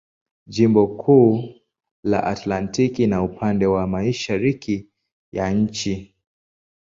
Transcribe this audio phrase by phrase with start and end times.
[0.53, 1.15] Jimbo uko
[2.03, 4.89] la Atlantiki na upande wa mashariki
[5.31, 6.15] ya nchi.